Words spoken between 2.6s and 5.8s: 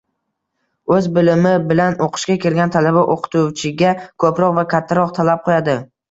talaba oʻqituvchiga koʻproq va kattaroq talab qoʻyadi.